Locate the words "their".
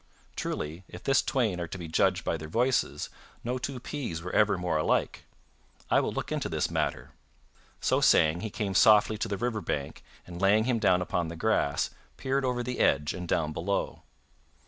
2.35-2.47